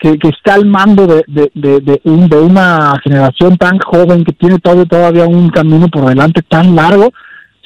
que, 0.00 0.16
que 0.16 0.28
está 0.28 0.54
al 0.54 0.64
mando 0.64 1.08
de, 1.08 1.24
de, 1.26 1.50
de, 1.54 1.80
de, 1.80 2.00
un- 2.04 2.28
de 2.28 2.36
una 2.40 2.94
generación 3.02 3.56
tan 3.56 3.78
joven 3.80 4.24
que 4.24 4.32
tiene 4.32 4.58
todo, 4.60 4.86
todavía 4.86 5.26
un 5.26 5.48
camino 5.50 5.88
por 5.88 6.04
delante 6.06 6.40
tan 6.42 6.76
largo. 6.76 7.10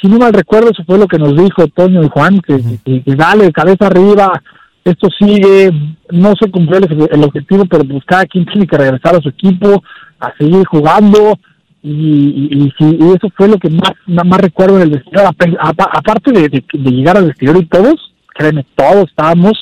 Si 0.00 0.08
no 0.08 0.18
mal 0.18 0.32
recuerdo, 0.32 0.70
eso 0.70 0.82
fue 0.86 0.96
lo 0.98 1.06
que 1.06 1.18
nos 1.18 1.36
dijo 1.36 1.66
Toño 1.68 2.02
y 2.02 2.08
Juan, 2.08 2.40
que, 2.40 2.58
que- 2.84 3.02
que 3.02 3.14
dale, 3.14 3.52
cabeza 3.52 3.86
arriba, 3.88 4.42
esto 4.82 5.08
sigue, 5.18 5.70
no 6.10 6.32
se 6.40 6.50
cumplió 6.50 6.78
el, 6.78 7.08
el 7.12 7.22
objetivo, 7.24 7.66
pero 7.66 7.84
pues 7.84 8.02
cada 8.06 8.24
quien 8.24 8.46
tiene 8.46 8.66
que 8.66 8.78
regresar 8.78 9.14
a 9.14 9.20
su 9.20 9.28
equipo, 9.28 9.82
a 10.18 10.32
seguir 10.38 10.64
jugando, 10.66 11.38
y, 11.82 12.48
y, 12.50 12.58
y 12.64 12.72
sí, 12.78 12.96
y 13.00 13.04
eso 13.14 13.28
fue 13.36 13.48
lo 13.48 13.58
que 13.58 13.68
más, 13.70 13.92
más, 14.06 14.24
más 14.26 14.40
recuerdo 14.40 14.78
del 14.78 14.90
vestidor, 14.90 15.26
Ape- 15.26 15.56
apa- 15.60 15.90
aparte 15.92 16.30
de, 16.32 16.48
de- 16.48 16.64
de 16.72 16.90
llegar 16.90 17.16
al 17.16 17.26
vestidor 17.26 17.56
y 17.56 17.66
todos, 17.66 18.12
créeme, 18.34 18.64
todos 18.76 19.08
estábamos 19.08 19.60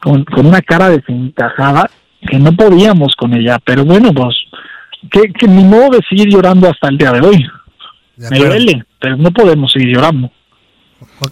con, 0.00 0.24
con 0.24 0.46
una 0.46 0.60
cara 0.60 0.88
desencajada 0.90 1.88
que 2.28 2.38
no 2.38 2.52
podíamos 2.52 3.14
con 3.16 3.32
ella, 3.34 3.58
pero 3.64 3.84
bueno, 3.84 4.12
pues 4.12 4.34
que, 5.10 5.32
que 5.32 5.46
ni 5.46 5.62
modo 5.64 5.90
de 5.90 6.00
seguir 6.08 6.28
llorando 6.28 6.68
hasta 6.68 6.88
el 6.88 6.98
día 6.98 7.12
de 7.12 7.20
hoy. 7.26 7.46
De 8.16 8.30
Me 8.30 8.38
duele, 8.38 8.84
pero 8.98 9.16
no 9.16 9.30
podemos 9.30 9.70
seguir 9.70 9.94
llorando. 9.94 10.30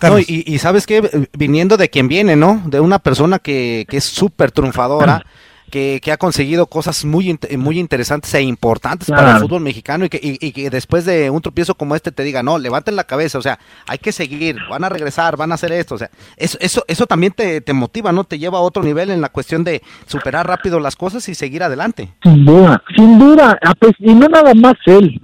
No, 0.02 0.18
y, 0.18 0.44
y 0.46 0.58
sabes 0.58 0.86
qué, 0.86 1.28
viniendo 1.36 1.76
de 1.76 1.88
quien 1.88 2.06
viene, 2.06 2.36
¿no? 2.36 2.62
De 2.66 2.80
una 2.80 2.98
persona 2.98 3.38
que, 3.38 3.86
que 3.88 3.96
es 3.96 4.04
súper 4.04 4.50
triunfadora, 4.52 5.24
que, 5.74 5.98
que 6.00 6.12
ha 6.12 6.16
conseguido 6.16 6.66
cosas 6.66 7.04
muy, 7.04 7.26
int- 7.32 7.56
muy 7.56 7.80
interesantes 7.80 8.32
e 8.34 8.42
importantes 8.42 9.08
para 9.10 9.22
el 9.32 9.42
fútbol 9.42 9.60
mexicano 9.60 10.04
y 10.04 10.08
que, 10.08 10.20
y, 10.22 10.38
y 10.40 10.52
que 10.52 10.70
después 10.70 11.04
de 11.04 11.30
un 11.30 11.40
tropiezo 11.42 11.74
como 11.74 11.96
este 11.96 12.12
te 12.12 12.22
diga, 12.22 12.44
no, 12.44 12.58
levanten 12.58 12.94
la 12.94 13.02
cabeza, 13.02 13.38
o 13.38 13.42
sea, 13.42 13.58
hay 13.88 13.98
que 13.98 14.12
seguir, 14.12 14.56
van 14.70 14.84
a 14.84 14.88
regresar, 14.88 15.36
van 15.36 15.50
a 15.50 15.56
hacer 15.56 15.72
esto, 15.72 15.96
o 15.96 15.98
sea, 15.98 16.10
eso, 16.36 16.56
eso, 16.60 16.84
eso 16.86 17.06
también 17.06 17.32
te, 17.32 17.60
te 17.60 17.72
motiva, 17.72 18.12
¿no? 18.12 18.22
Te 18.22 18.38
lleva 18.38 18.58
a 18.58 18.60
otro 18.60 18.84
nivel 18.84 19.10
en 19.10 19.20
la 19.20 19.30
cuestión 19.30 19.64
de 19.64 19.82
superar 20.06 20.46
rápido 20.46 20.78
las 20.78 20.94
cosas 20.94 21.28
y 21.28 21.34
seguir 21.34 21.64
adelante. 21.64 22.08
Sin 22.22 22.44
duda, 22.44 22.80
sin 22.96 23.18
duda, 23.18 23.58
y 23.98 24.14
no 24.14 24.28
nada 24.28 24.54
más 24.54 24.74
él. 24.86 25.20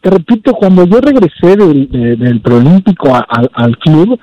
Te 0.00 0.08
repito, 0.08 0.54
cuando 0.54 0.86
yo 0.86 0.98
regresé 1.02 1.56
del, 1.56 1.86
de- 1.90 2.16
del 2.16 2.40
preolímpico 2.40 3.14
a- 3.14 3.26
al- 3.28 3.50
al 3.52 3.76
club, 3.76 4.18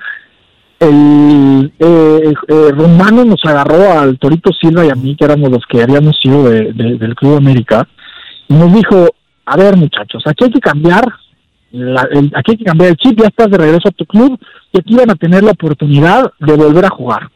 el 0.80 1.72
eh, 1.78 2.34
eh, 2.48 2.70
Romano 2.72 3.24
nos 3.24 3.44
agarró 3.44 3.98
al 3.98 4.18
Torito 4.18 4.50
Silva 4.52 4.84
y 4.86 4.90
a 4.90 4.94
mí, 4.94 5.16
que 5.16 5.24
éramos 5.24 5.50
los 5.50 5.64
que 5.68 5.82
habíamos 5.82 6.16
sido 6.22 6.44
de- 6.48 6.72
de- 6.72 6.96
del 6.98 7.14
Club 7.14 7.36
América, 7.36 7.88
y 8.48 8.54
nos 8.54 8.72
dijo, 8.72 9.08
a 9.44 9.56
ver 9.56 9.76
muchachos, 9.76 10.22
aquí 10.26 10.44
hay 10.44 10.50
que 10.50 10.60
cambiar, 10.60 11.04
la- 11.72 12.08
el- 12.12 12.32
aquí 12.34 12.52
hay 12.52 12.58
que 12.58 12.64
cambiar 12.64 12.90
el 12.90 12.96
chip, 12.96 13.20
ya 13.20 13.26
estás 13.28 13.50
de 13.50 13.58
regreso 13.58 13.88
a 13.88 13.92
tu 13.92 14.06
club, 14.06 14.38
y 14.72 14.78
aquí 14.78 14.94
van 14.94 15.10
a 15.10 15.16
tener 15.16 15.42
la 15.42 15.50
oportunidad 15.52 16.32
de 16.38 16.52
volver 16.54 16.84
a 16.84 16.90
jugar. 16.90 17.28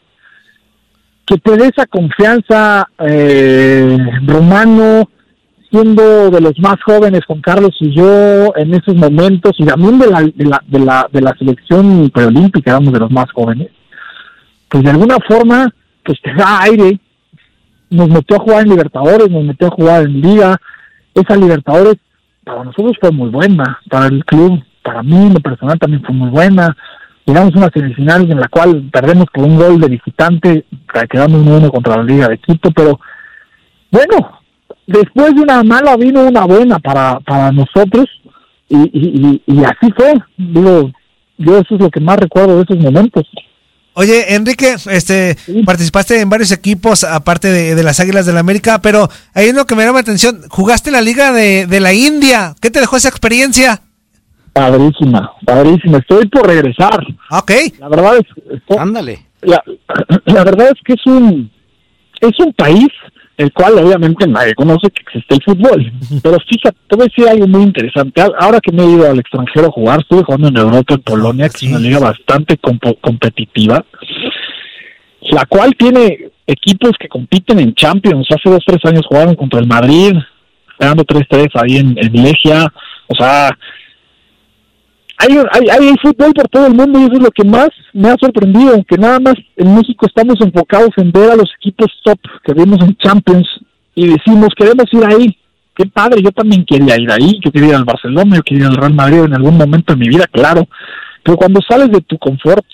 Que 1.27 1.39
te 1.39 1.57
dé 1.57 1.67
esa 1.69 1.87
confianza 1.87 2.89
eh, 2.99 3.97
Romano, 4.27 5.09
siendo 5.73 6.31
de 6.31 6.41
los 6.41 6.59
más 6.59 6.77
jóvenes, 6.85 7.25
Juan 7.27 7.41
Carlos 7.41 7.75
y 7.81 7.95
yo, 7.97 8.55
en 8.57 8.75
esos 8.75 8.95
momentos, 8.95 9.53
y 9.59 9.65
también 9.65 9.99
de 9.99 10.07
la, 10.07 10.21
de 10.21 10.45
la, 10.45 10.63
de 10.67 10.79
la, 10.79 11.09
de 11.11 11.21
la 11.23 11.35
selección 11.39 12.11
preolímpica, 12.11 12.73
éramos 12.73 12.93
de 12.93 13.01
los 13.01 13.11
más 13.11 13.33
jóvenes, 13.33 13.69
pues 14.69 14.85
de 14.85 14.91
alguna 14.91 15.17
forma, 15.27 15.73
pues 16.05 16.21
te 16.21 16.35
da 16.35 16.61
aire, 16.63 17.01
nos 17.89 18.09
metió 18.09 18.37
a 18.37 18.41
jugar 18.41 18.63
en 18.63 18.69
Libertadores, 18.69 19.31
nos 19.31 19.45
metió 19.45 19.69
a 19.69 19.71
jugar 19.71 20.03
en 20.03 20.21
Liga, 20.21 20.61
esa 21.15 21.37
Libertadores 21.37 21.97
para 22.45 22.65
nosotros 22.65 22.97
fue 23.01 23.11
muy 23.11 23.31
buena, 23.31 23.81
para 23.89 24.07
el 24.07 24.25
club, 24.27 24.63
para 24.83 25.03
mí, 25.03 25.27
en 25.27 25.35
lo 25.35 25.41
personal 25.41 25.79
también 25.79 26.03
fue 26.03 26.15
muy 26.15 26.29
buena, 26.29 26.77
llegamos 27.25 27.55
a 27.55 27.59
una 27.59 27.71
semifinal 27.73 28.31
en 28.31 28.41
la 28.41 28.49
cual 28.49 28.91
perdemos 28.93 29.27
por 29.33 29.45
un 29.45 29.57
gol 29.57 29.81
de 29.81 29.89
visitante, 29.89 30.67
quedamos 31.09 31.47
1-1 31.47 31.71
contra 31.71 31.97
la 31.97 32.03
Liga 32.03 32.29
de 32.29 32.37
Quito, 32.39 32.71
pero 32.73 33.01
bueno, 33.91 34.42
después 34.87 35.35
de 35.35 35.41
una 35.43 35.63
mala 35.63 35.97
vino 35.97 36.23
una 36.27 36.45
buena 36.45 36.79
para, 36.79 37.19
para 37.21 37.51
nosotros 37.53 38.07
y, 38.69 38.77
y, 38.77 39.43
y, 39.47 39.53
y 39.55 39.65
así 39.65 39.93
fue, 39.97 40.15
digo, 40.37 40.91
yo 41.39 41.59
eso 41.59 41.75
es 41.75 41.81
lo 41.81 41.91
que 41.91 42.01
más 42.01 42.17
recuerdo 42.19 42.57
de 42.57 42.63
esos 42.63 42.79
momentos. 42.79 43.25
Oye, 43.95 44.35
Enrique, 44.35 44.75
este, 44.91 45.35
Sí. 45.37 45.63
participaste 45.65 46.19
en 46.21 46.31
varios 46.31 46.51
equipos, 46.51 47.05
aparte 47.05 47.49
de, 47.49 47.75
de 47.75 47.83
las 47.83 48.01
Águilas 48.01 48.25
del 48.25 48.35
la 48.37 48.41
América, 48.41 48.81
pero 48.81 49.09
hay 49.35 49.51
uno 49.51 49.67
que 49.67 49.75
me 49.75 49.83
llama 49.85 49.99
la 49.99 50.01
atención. 50.01 50.41
Jugaste 50.49 50.89
en 50.89 50.95
la 50.95 51.03
Liga 51.03 51.31
de, 51.33 51.67
de 51.67 51.81
la 51.81 51.93
India. 51.93 52.55
¿Qué 52.63 52.71
te 52.71 52.81
dejó 52.81 52.97
esa 52.97 53.11
experiencia? 53.11 53.83
Padrísima, 54.55 55.33
padrísima, 55.47 55.99
estoy 55.99 56.27
por 56.29 56.47
regresar. 56.47 57.05
Ah, 57.31 57.39
Ok. 57.41 57.53
La 57.79 57.89
verdad 57.89 58.17
es, 58.19 58.27
estoy- 58.55 58.79
Ándale. 58.79 59.27
la, 59.43 59.63
la 60.27 60.45
verdad 60.45 60.69
es 60.69 60.81
que 60.85 60.93
es 60.95 61.07
un 61.07 61.51
es 62.21 62.39
un 62.39 62.53
país 62.53 62.89
el 63.37 63.53
cual 63.53 63.79
obviamente 63.79 64.27
nadie 64.27 64.55
conoce 64.55 64.91
que 64.91 65.03
existe 65.03 65.35
el 65.35 65.43
fútbol. 65.43 65.93
Pero 66.23 66.37
fíjate, 66.49 66.77
te 66.89 66.97
voy 66.97 67.07
a 67.07 67.09
decir 67.09 67.29
algo 67.29 67.47
muy 67.49 67.63
interesante. 67.63 68.23
Ahora 68.39 68.61
que 68.61 68.73
me 68.73 68.83
he 68.85 68.91
ido 68.91 69.11
al 69.11 69.19
extranjero 69.19 69.67
a 69.69 69.73
jugar, 69.73 70.01
estuve 70.01 70.23
jugando 70.23 70.49
en 70.49 70.57
Europa, 70.59 70.95
en 70.95 71.03
Polonia, 71.03 71.49
que 71.49 71.59
Sí. 71.59 71.67
es 71.67 71.73
una 71.73 71.81
liga 71.81 71.99
bastante 71.99 72.59
competitiva, 73.01 73.85
la 75.31 75.45
cual 75.47 75.75
tiene 75.77 76.31
equipos 76.47 76.93
que 76.99 77.09
compiten 77.09 77.59
en 77.61 77.75
Champions. 77.75 78.27
Hace 78.31 78.51
dos, 78.51 78.63
tres 78.67 78.85
años 78.85 79.07
jugaron 79.09 79.35
contra 79.35 79.61
el 79.61 79.67
Madrid, 79.67 80.13
ganando 80.79 81.05
3-3 81.05 81.49
ahí 81.55 81.77
en, 81.79 81.97
en 81.97 82.13
Legia. 82.23 82.73
O 83.09 83.15
sea, 83.15 83.57
hay, 85.23 85.39
hay, 85.53 85.69
hay 85.71 85.95
fútbol 86.03 86.33
por 86.33 86.49
todo 86.49 86.67
el 86.67 86.75
mundo 86.75 86.99
y 86.99 87.05
eso 87.05 87.15
es 87.15 87.23
lo 87.23 87.31
que 87.31 87.45
más 87.45 87.69
me 87.93 88.09
ha 88.09 88.17
sorprendido, 88.19 88.83
que 88.85 88.99
nada 88.99 89.21
más 89.21 89.35
en 89.57 89.75
México 89.75 90.07
estamos 90.07 90.41
enfocados 90.41 90.91
en 90.97 91.13
ver 91.13 91.31
a 91.31 91.37
los 91.37 91.51
equipos 91.61 91.89
top 92.03 92.19
que 92.45 92.55
vemos 92.55 92.81
en 92.81 92.97
Champions 92.97 93.47
y 93.95 94.09
decimos, 94.09 94.49
queremos 94.57 94.87
ir 94.93 95.05
ahí. 95.05 95.39
Qué 95.75 95.87
padre, 95.87 96.21
yo 96.23 96.31
también 96.33 96.67
quería 96.67 97.01
ir 97.01 97.11
ahí, 97.11 97.41
yo 97.43 97.51
quería 97.51 97.71
ir 97.71 97.75
al 97.77 97.85
Barcelona, 97.85 98.37
yo 98.37 98.43
quería 98.43 98.65
ir 98.65 98.71
al 98.71 98.77
Real 98.77 98.95
Madrid 98.95 99.25
en 99.25 99.35
algún 99.35 99.57
momento 99.57 99.95
de 99.95 99.99
mi 99.99 100.09
vida, 100.09 100.27
claro. 100.31 100.69
Pero 101.23 101.37
cuando 101.37 101.61
sales 101.67 101.91
de 101.91 102.01
tu 102.03 102.19
confort, 102.19 102.67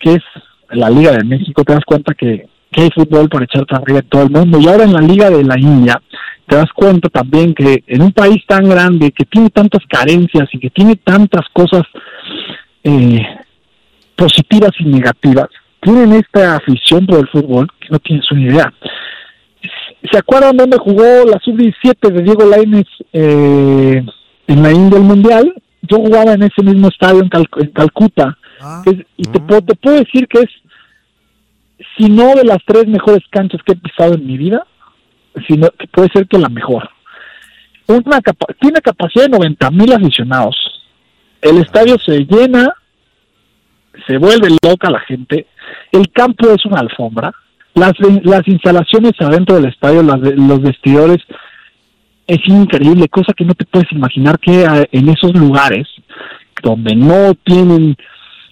que 0.00 0.14
es 0.14 0.22
la 0.70 0.90
Liga 0.90 1.12
de 1.12 1.24
México, 1.24 1.62
te 1.64 1.74
das 1.74 1.84
cuenta 1.84 2.14
que, 2.14 2.48
que 2.72 2.80
hay 2.80 2.90
fútbol 2.90 3.28
para 3.28 3.44
echarte 3.44 3.74
arriba 3.74 4.00
en 4.00 4.08
todo 4.08 4.22
el 4.24 4.30
mundo. 4.30 4.58
Y 4.60 4.66
ahora 4.66 4.84
en 4.84 4.94
la 4.94 5.00
Liga 5.00 5.30
de 5.30 5.44
la 5.44 5.58
India, 5.58 6.00
te 6.48 6.56
das 6.56 6.70
cuenta 6.74 7.08
también 7.08 7.54
que 7.54 7.84
en 7.86 8.02
un 8.02 8.12
país 8.12 8.44
tan 8.46 8.68
grande, 8.68 9.12
que 9.12 9.24
tiene 9.24 9.50
tantas 9.50 9.82
carencias 9.88 10.48
y 10.52 10.58
que 10.58 10.70
tiene 10.70 10.96
tantas 10.96 11.42
cosas 11.52 11.82
eh, 12.84 13.20
positivas 14.16 14.70
y 14.80 14.84
negativas, 14.84 15.48
tienen 15.80 16.12
esta 16.14 16.56
afición 16.56 17.06
por 17.06 17.20
el 17.20 17.28
fútbol 17.28 17.68
que 17.80 17.88
no 17.90 17.98
tienes 17.98 18.30
una 18.32 18.40
idea. 18.42 18.72
¿Se 20.10 20.18
acuerdan 20.18 20.56
dónde 20.56 20.78
jugó 20.78 21.02
la 21.26 21.38
sub-17 21.40 22.12
de 22.12 22.22
Diego 22.22 22.44
Lainez 22.44 22.86
eh, 23.12 24.02
en 24.46 24.62
la 24.62 24.72
India 24.72 24.98
el 24.98 25.04
Mundial? 25.04 25.52
Yo 25.82 25.98
jugaba 25.98 26.32
en 26.32 26.42
ese 26.42 26.62
mismo 26.62 26.88
estadio 26.88 27.20
en, 27.22 27.28
Cal- 27.28 27.48
en 27.58 27.70
Calcuta. 27.70 28.38
Ah, 28.60 28.82
Es- 28.86 29.04
y 29.16 29.22
te, 29.24 29.40
puedo, 29.40 29.62
te 29.62 29.74
puedo 29.76 29.96
decir 29.98 30.26
que 30.28 30.40
es, 30.40 30.50
si 31.96 32.08
no 32.10 32.34
de 32.34 32.44
las 32.44 32.58
tres 32.66 32.86
mejores 32.86 33.22
canchas 33.30 33.60
que 33.64 33.72
he 33.72 33.76
pisado 33.76 34.14
en 34.14 34.26
mi 34.26 34.36
vida, 34.36 34.66
sino 35.46 35.68
que 35.78 35.86
puede 35.88 36.08
ser 36.12 36.26
que 36.26 36.38
la 36.38 36.48
mejor. 36.48 36.88
Una 37.86 38.20
capa- 38.20 38.52
tiene 38.60 38.80
capacidad 38.80 39.24
de 39.24 39.30
90 39.30 39.70
mil 39.70 39.92
aficionados. 39.92 40.56
El 41.40 41.58
estadio 41.58 41.96
se 41.98 42.24
llena, 42.24 42.72
se 44.06 44.18
vuelve 44.18 44.48
loca 44.62 44.90
la 44.90 45.00
gente. 45.00 45.46
El 45.92 46.10
campo 46.12 46.50
es 46.50 46.64
una 46.66 46.80
alfombra. 46.80 47.32
Las, 47.74 47.92
las 48.24 48.46
instalaciones 48.48 49.12
adentro 49.20 49.56
del 49.56 49.66
estadio, 49.66 50.02
las 50.02 50.20
de- 50.20 50.34
los 50.36 50.60
vestidores, 50.60 51.18
es 52.26 52.40
increíble, 52.46 53.08
cosa 53.08 53.32
que 53.32 53.44
no 53.44 53.54
te 53.54 53.64
puedes 53.64 53.90
imaginar 53.92 54.38
que 54.38 54.66
en 54.92 55.08
esos 55.08 55.32
lugares 55.34 55.86
donde 56.62 56.94
no 56.94 57.32
tienen 57.44 57.96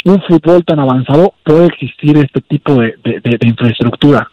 un 0.04 0.22
fútbol 0.22 0.64
tan 0.64 0.78
avanzado 0.78 1.34
puede 1.42 1.66
existir 1.66 2.16
este 2.16 2.40
tipo 2.40 2.74
de, 2.80 2.94
de- 3.04 3.20
de- 3.20 3.36
de 3.38 3.48
infraestructura. 3.48 4.28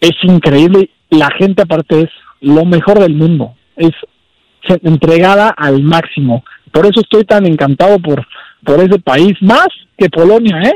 Es 0.00 0.12
increíble, 0.22 0.90
la 1.12 1.30
gente 1.38 1.62
aparte 1.62 2.02
es 2.02 2.10
lo 2.40 2.64
mejor 2.64 2.98
del 2.98 3.14
mundo, 3.14 3.54
es 3.76 3.92
entregada 4.82 5.48
al 5.50 5.82
máximo. 5.82 6.44
Por 6.72 6.86
eso 6.86 7.00
estoy 7.00 7.24
tan 7.24 7.46
encantado 7.46 7.98
por, 7.98 8.26
por 8.64 8.80
ese 8.80 8.98
país, 8.98 9.34
más 9.40 9.68
que 9.98 10.08
Polonia, 10.08 10.60
¿eh? 10.62 10.72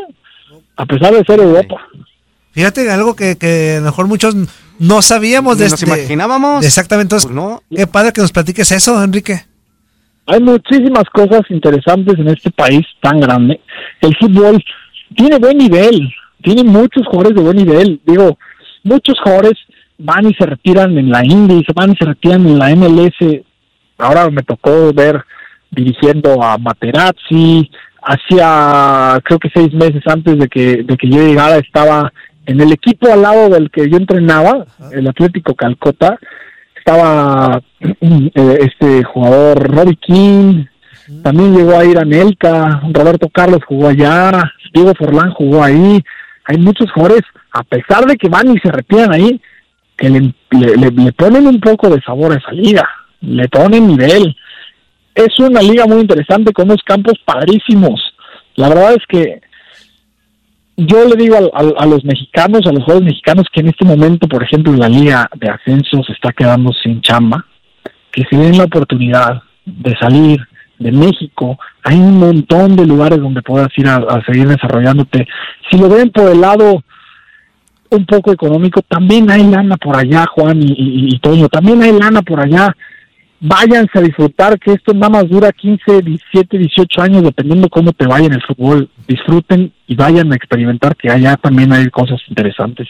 A 0.77 0.85
pesar 0.85 1.13
de 1.15 1.25
ser 1.25 1.41
Europa. 1.41 1.77
fíjate 2.53 2.91
algo 2.91 3.17
que, 3.17 3.37
que 3.37 3.77
a 3.77 3.81
lo 3.81 3.87
mejor 3.87 4.07
muchos 4.09 4.35
no 4.79 5.01
sabíamos 5.03 5.57
de 5.59 5.65
Nos 5.71 5.75
este. 5.83 5.87
imaginábamos. 5.87 6.65
Exactamente, 6.65 7.15
entonces, 7.17 7.31
Pues 7.33 7.35
no. 7.37 7.63
qué 7.75 7.87
padre 7.87 8.13
que 8.13 8.21
nos 8.21 8.33
platiques 8.33 8.71
eso, 8.73 9.03
Enrique. 9.03 9.41
Hay 10.27 10.41
muchísimas 10.41 11.05
cosas 11.13 11.43
interesantes 11.51 12.19
en 12.19 12.29
este 12.29 12.51
país 12.51 12.85
tan 13.01 13.21
grande. 13.21 13.61
El 14.01 14.15
fútbol 14.17 14.63
tiene 15.17 15.39
buen 15.39 15.57
nivel, 15.57 16.13
tiene 16.43 16.65
muchos 16.65 17.07
jugadores 17.07 17.37
de 17.37 17.43
buen 17.43 17.57
nivel. 17.57 18.01
Digo, 18.05 18.37
muchos 18.83 19.15
jugadores 19.23 19.55
van 19.99 20.27
y 20.27 20.35
se 20.35 20.47
retiran 20.47 20.97
en 20.99 21.11
la 21.11 21.25
Indy, 21.25 21.65
se 21.65 21.73
van 21.75 21.93
y 21.93 21.97
se 21.97 22.05
retiran 22.05 22.47
en 22.47 22.59
la 22.59 22.75
MLS. 22.75 23.45
Ahora 23.99 24.29
me 24.31 24.43
tocó 24.43 24.93
ver 24.93 25.23
dirigiendo 25.71 26.43
a 26.43 26.59
Materazzi. 26.59 27.71
Hacía, 28.03 29.19
creo 29.25 29.39
que 29.39 29.51
seis 29.53 29.73
meses 29.73 30.03
antes 30.07 30.39
de 30.39 30.49
que, 30.49 30.83
de 30.85 30.97
que 30.97 31.09
yo 31.09 31.27
llegara, 31.27 31.57
estaba 31.57 32.13
En 32.47 32.61
el 32.61 32.73
equipo 32.73 33.13
al 33.13 33.23
lado 33.23 33.49
del 33.49 33.71
que 33.71 33.91
yo 33.91 33.97
entrenaba, 33.97 34.65
el 34.93 35.09
Atlético 35.09 35.55
Calcota, 35.57 36.17
estaba 36.77 37.61
eh, 37.81 38.59
este 38.61 39.03
jugador 39.03 39.69
Robbie 39.69 39.97
King, 39.97 40.65
también 41.23 41.57
llegó 41.57 41.77
a 41.77 41.85
ir 41.85 41.99
a 41.99 42.05
Nelka, 42.05 42.83
Roberto 42.93 43.29
Carlos 43.29 43.61
jugó 43.67 43.89
allá, 43.89 44.53
Diego 44.73 44.93
Forlán 44.95 45.31
jugó 45.33 45.63
ahí. 45.63 46.03
Hay 46.45 46.59
muchos 46.59 46.91
jugadores, 46.93 47.23
a 47.53 47.63
pesar 47.63 48.07
de 48.07 48.17
que 48.17 48.29
van 48.29 48.51
y 48.51 48.59
se 48.59 48.71
retiran 48.71 49.13
ahí, 49.13 49.41
que 49.97 50.11
le, 50.11 50.35
le, 50.51 50.91
le 50.91 51.13
ponen 51.13 51.47
un 51.47 51.61
poco 51.61 51.89
de 51.89 52.01
sabor 52.03 52.33
a 52.33 52.37
esa 52.37 52.53
liga, 52.53 52.89
le 53.21 53.49
ponen 53.49 53.87
nivel. 53.87 54.37
Es 55.15 55.39
una 55.39 55.63
liga 55.63 55.87
muy 55.87 56.01
interesante 56.01 56.53
con 56.53 56.67
unos 56.67 56.83
campos 56.83 57.15
padrísimos. 57.25 58.01
La 58.57 58.69
verdad 58.69 58.95
es 58.95 59.07
que 59.09 59.41
yo 60.77 61.07
le 61.07 61.17
digo 61.17 61.37
a, 61.55 61.87
los 61.87 62.05
mexicanos, 62.05 62.61
a 62.67 62.73
los 62.73 62.85
jugadores 62.85 63.09
mexicanos, 63.09 63.47
que 63.51 63.61
en 63.61 63.69
este 63.69 63.85
momento, 63.85 64.29
por 64.29 64.43
ejemplo, 64.43 64.73
la 64.75 64.89
liga 64.89 65.29
de 65.35 65.49
ascenso 65.49 66.03
se 66.05 66.13
está 66.13 66.33
quedando 66.33 66.71
sin 66.83 67.01
chamba, 67.01 67.47
que 68.13 68.25
se 68.29 68.37
den 68.37 68.59
la 68.59 68.65
oportunidad 68.65 69.43
de 69.65 69.97
salir 69.97 70.41
de 70.79 70.93
México, 70.93 71.59
hay 71.83 71.97
un 71.97 72.19
montón 72.19 72.77
de 72.77 72.87
lugares 72.87 73.19
donde 73.19 73.41
puedas 73.41 73.71
ir 73.79 73.89
a 73.89 74.23
seguir 74.27 74.47
desarrollándote. 74.49 75.27
Si 75.71 75.79
lo 75.79 75.89
ven 75.89 76.11
por 76.11 76.31
el 76.31 76.43
lado 76.43 76.83
un 77.91 78.07
poco 78.07 78.33
económico, 78.33 78.83
también 78.83 79.31
hay 79.31 79.45
lana 79.45 79.77
por 79.77 79.97
allá, 79.97 80.27
Juan 80.27 80.63
y, 80.63 80.67
y, 80.67 81.15
y 81.15 81.19
Toño, 81.19 81.49
también 81.49 81.83
hay 81.83 81.93
lana 81.93 82.23
por 82.23 82.41
allá. 82.41 82.75
Váyanse 83.39 83.99
a 83.99 84.03
disfrutar, 84.03 84.59
que 84.59 84.73
esto 84.73 84.95
nada 84.95 85.11
más 85.11 85.29
dura 85.29 85.53
15, 85.53 86.01
17, 86.03 86.57
18 86.59 87.03
años, 87.03 87.23
dependiendo 87.23 87.69
cómo 87.69 87.93
te 87.93 88.07
vaya 88.07 88.27
en 88.27 88.33
el 88.33 88.43
fútbol. 88.43 88.89
Disfruten 89.07 89.73
y 89.87 89.95
vayan 89.95 90.33
a 90.33 90.37
experimentar 90.37 90.97
que 90.97 91.11
allá 91.11 91.37
también 91.37 91.73
hay 91.73 91.89
cosas 91.91 92.21
interesantes. 92.29 92.89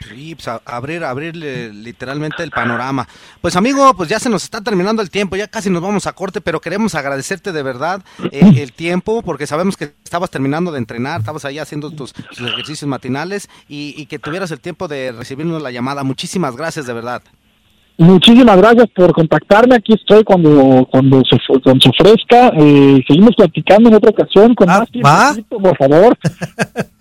Sí, 0.00 0.34
pues 0.34 0.46
a, 0.48 0.60
abrir, 0.64 1.04
abrir 1.04 1.36
literalmente 1.36 2.42
el 2.42 2.50
panorama. 2.50 3.08
Pues 3.40 3.56
amigo, 3.56 3.94
pues 3.96 4.08
ya 4.08 4.18
se 4.18 4.28
nos 4.28 4.44
está 4.44 4.60
terminando 4.60 5.02
el 5.02 5.10
tiempo, 5.10 5.36
ya 5.36 5.48
casi 5.48 5.70
nos 5.70 5.82
vamos 5.82 6.06
a 6.06 6.12
corte, 6.12 6.40
pero 6.40 6.60
queremos 6.60 6.94
agradecerte 6.94 7.52
de 7.52 7.62
verdad 7.62 8.02
eh, 8.30 8.52
el 8.62 8.72
tiempo, 8.72 9.22
porque 9.22 9.46
sabemos 9.46 9.76
que 9.76 9.92
estabas 10.04 10.30
terminando 10.30 10.72
de 10.72 10.78
entrenar, 10.78 11.20
estabas 11.20 11.44
ahí 11.44 11.58
haciendo 11.58 11.90
tus, 11.90 12.12
tus 12.12 12.40
ejercicios 12.40 12.88
matinales 12.88 13.48
y, 13.68 13.94
y, 13.96 14.06
que 14.06 14.18
tuvieras 14.18 14.50
el 14.50 14.60
tiempo 14.60 14.88
de 14.88 15.12
recibirnos 15.12 15.62
la 15.62 15.70
llamada. 15.70 16.04
Muchísimas 16.04 16.56
gracias, 16.56 16.86
de 16.86 16.92
verdad. 16.92 17.22
Muchísimas 17.98 18.58
gracias 18.58 18.88
por 18.94 19.12
contactarme. 19.12 19.76
Aquí 19.76 19.94
estoy 19.94 20.22
cuando 20.22 20.86
cuando 20.90 21.22
se, 21.24 21.38
cuando 21.62 21.80
se 21.80 21.88
ofrezca. 21.88 22.48
Eh, 22.48 23.02
seguimos 23.08 23.34
platicando 23.34 23.88
en 23.88 23.94
otra 23.94 24.10
ocasión 24.10 24.54
con 24.54 24.68
ah, 24.68 24.84
más 25.02 25.34
tiempo, 25.34 25.58
por 25.58 25.76
favor. 25.76 26.18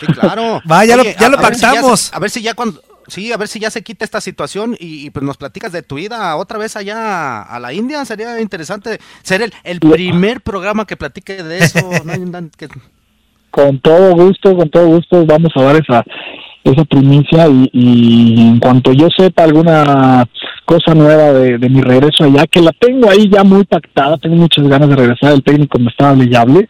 Sí, 0.00 0.06
claro. 0.06 0.60
Va, 0.70 0.84
ya 0.84 0.94
Oye, 0.94 1.12
lo, 1.12 1.20
ya 1.20 1.26
a, 1.26 1.30
lo 1.30 1.38
a 1.38 1.42
ver 1.42 1.54
si 1.54 1.62
pactamos. 1.62 2.10
ya, 2.10 2.16
a 2.16 2.20
ver 2.20 2.30
si 2.30 2.42
ya 2.42 2.54
cuando. 2.54 2.82
Sí, 3.06 3.32
a 3.32 3.36
ver 3.36 3.48
si 3.48 3.60
ya 3.60 3.70
se 3.70 3.82
quita 3.82 4.04
esta 4.04 4.20
situación 4.20 4.76
y, 4.78 5.06
y, 5.06 5.10
pues 5.10 5.24
nos 5.24 5.36
platicas 5.36 5.72
de 5.72 5.82
tu 5.82 5.98
ida 5.98 6.36
otra 6.36 6.58
vez 6.58 6.74
allá 6.74 7.42
a 7.42 7.60
la 7.60 7.72
India. 7.74 8.02
Sería 8.06 8.40
interesante 8.40 8.98
ser 9.22 9.42
el, 9.42 9.52
el 9.62 9.80
primer 9.80 10.40
programa 10.40 10.86
que 10.86 10.96
platique 10.96 11.42
de 11.42 11.58
eso. 11.58 11.80
¿no? 12.04 12.50
que... 12.56 12.68
Con 13.50 13.78
todo 13.80 14.12
gusto, 14.14 14.56
con 14.56 14.70
todo 14.70 14.86
gusto 14.86 15.26
vamos 15.26 15.52
a 15.54 15.62
dar 15.62 15.76
esa 15.76 16.04
esa 16.64 16.84
primicia 16.86 17.46
y, 17.46 17.68
y 17.72 18.48
en 18.48 18.58
cuanto 18.58 18.92
yo 18.92 19.08
sepa 19.16 19.44
alguna 19.44 20.24
cosa 20.64 20.94
nueva 20.94 21.32
de, 21.34 21.58
de, 21.58 21.68
mi 21.68 21.82
regreso 21.82 22.24
allá, 22.24 22.46
que 22.46 22.62
la 22.62 22.72
tengo 22.72 23.10
ahí 23.10 23.28
ya 23.30 23.44
muy 23.44 23.64
pactada, 23.64 24.16
tengo 24.16 24.36
muchas 24.36 24.66
ganas 24.66 24.88
de 24.88 24.96
regresar, 24.96 25.32
el 25.32 25.42
técnico 25.42 25.78
me 25.78 25.90
está 25.90 26.14
y 26.14 26.34
hable, 26.34 26.66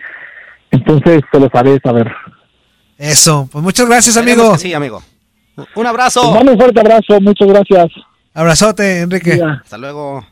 entonces 0.73 1.23
te 1.31 1.39
lo 1.41 1.49
haré 1.53 1.79
saber. 1.83 2.13
Eso, 2.99 3.49
pues 3.51 3.63
muchas 3.63 3.87
gracias, 3.87 4.17
amigo. 4.17 4.57
Sí, 4.59 4.73
amigo. 4.73 5.03
Un 5.75 5.87
abrazo. 5.87 6.21
Te 6.21 6.35
mando 6.35 6.53
un 6.53 6.59
fuerte 6.59 6.81
abrazo, 6.81 7.21
muchas 7.21 7.49
gracias. 7.49 7.91
Abrazote, 8.35 9.01
Enrique. 9.01 9.41
Hasta 9.63 9.79
luego. 9.79 10.25